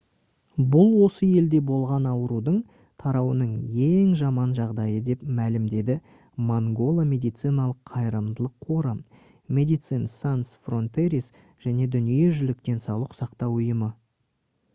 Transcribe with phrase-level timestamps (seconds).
[0.75, 2.55] бұл осы елде болған аурудың
[3.03, 3.49] тарауының
[3.87, 5.97] ең жаман жағдайы деп мәлімдеді
[6.47, 8.93] mangola медициналық қайырымдылық қоры
[9.59, 11.31] medecines sans frontieres
[11.67, 13.91] және дүниежүзілік денсаулық сақтау ұйымы